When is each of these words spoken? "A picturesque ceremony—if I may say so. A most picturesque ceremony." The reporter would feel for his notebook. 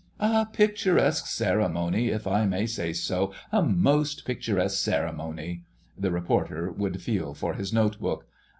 "A 0.19 0.47
picturesque 0.51 1.27
ceremony—if 1.27 2.25
I 2.25 2.47
may 2.47 2.65
say 2.65 2.91
so. 2.91 3.33
A 3.51 3.61
most 3.61 4.25
picturesque 4.25 4.83
ceremony." 4.83 5.63
The 5.95 6.09
reporter 6.09 6.71
would 6.71 7.03
feel 7.03 7.35
for 7.35 7.53
his 7.53 7.71
notebook. 7.71 8.25